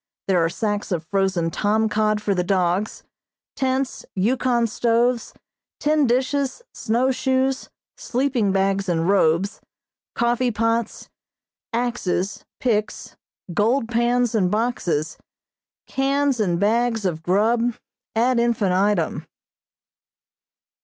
There 0.27 0.43
are 0.43 0.49
sacks 0.49 0.91
of 0.91 1.05
frozen 1.05 1.51
tom 1.51 1.87
cod 1.87 2.23
for 2.23 2.33
the 2.33 2.43
dogs, 2.43 3.03
tents, 3.55 4.03
Yukon 4.15 4.65
stoves, 4.65 5.31
tin 5.79 6.07
dishes, 6.07 6.63
snow 6.73 7.11
shoes, 7.11 7.69
sleeping 7.97 8.51
bags 8.51 8.89
and 8.89 9.07
robes, 9.07 9.61
coffee 10.15 10.49
pots, 10.49 11.07
axes, 11.71 12.43
picks, 12.59 13.15
gold 13.53 13.89
pans 13.89 14.33
and 14.33 14.49
boxes, 14.49 15.19
cans 15.85 16.39
and 16.39 16.59
bags 16.59 17.05
of 17.05 17.21
grub, 17.21 17.75
ad 18.15 18.39
infinitum. 18.39 19.27